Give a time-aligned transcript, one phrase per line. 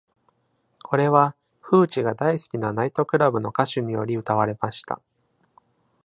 [0.81, 4.99] これは、プーチが大好きなナイトクラブの歌手により歌われました。